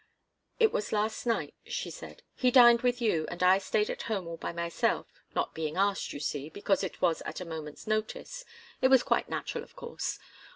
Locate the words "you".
3.03-3.27, 6.11-6.19